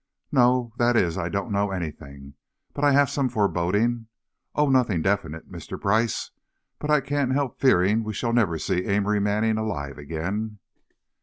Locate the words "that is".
0.77-1.15